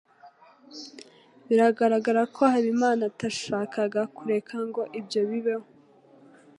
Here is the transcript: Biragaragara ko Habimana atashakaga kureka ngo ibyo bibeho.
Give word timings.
Biragaragara 1.47 2.21
ko 2.35 2.41
Habimana 2.53 3.01
atashakaga 3.11 4.01
kureka 4.15 4.55
ngo 4.67 4.81
ibyo 4.99 5.21
bibeho. 5.29 5.67